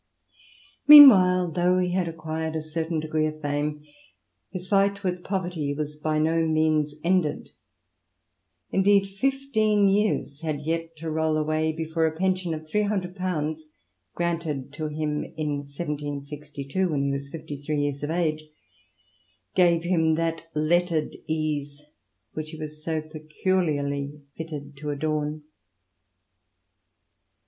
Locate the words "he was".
17.03-17.29, 22.49-22.83